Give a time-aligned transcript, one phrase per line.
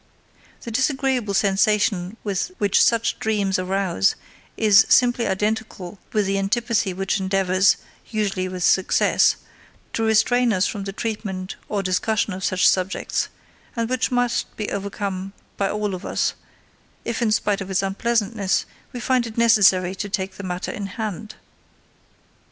[0.61, 4.15] The disagreeable sensation which such dreams arouse
[4.57, 7.77] is simply identical with the antipathy which endeavors
[8.09, 9.35] usually with success
[9.93, 13.29] to restrain us from the treatment or discussion of such subjects,
[13.75, 16.33] and which must be overcome by all of us,
[17.05, 20.87] if, in spite of its unpleasantness, we find it necessary to take the matter in
[20.87, 21.35] hand.